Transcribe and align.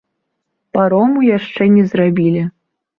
Парому 0.79 1.27
яшчэ 1.37 1.63
не 1.77 1.83
зрабілі. 1.95 2.43